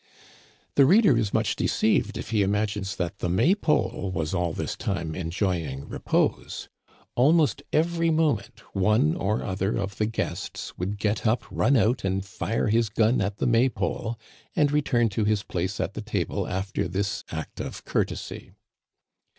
The 0.73 0.87
reader 0.87 1.15
is 1.15 1.31
much 1.31 1.55
deceived 1.55 2.17
if 2.17 2.31
he 2.31 2.41
imagines 2.41 2.95
that 2.95 3.19
the 3.19 3.29
May 3.29 3.53
pole 3.53 4.09
was 4.11 4.33
all 4.33 4.51
this 4.51 4.75
time 4.75 5.13
enjoying 5.13 5.87
repose. 5.87 6.69
Al 7.15 7.33
most 7.33 7.61
every 7.71 8.09
moment 8.09 8.61
one 8.73 9.13
or 9.15 9.43
other 9.43 9.77
of 9.77 9.97
the 9.99 10.07
guests 10.07 10.75
would 10.75 10.97
get 10.97 11.27
up, 11.27 11.43
run 11.51 11.77
out 11.77 12.03
and 12.03 12.25
fire 12.25 12.69
his 12.69 12.89
gun 12.89 13.21
at 13.21 13.37
the 13.37 13.45
May 13.45 13.69
pole, 13.69 14.17
and 14.55 14.71
return 14.71 15.07
to 15.09 15.23
his 15.23 15.43
place 15.43 15.79
at 15.79 15.93
the 15.93 16.01
table 16.01 16.47
after 16.47 16.87
this 16.87 17.23
act 17.29 17.59
of 17.59 17.85
courtesy. 17.85 18.49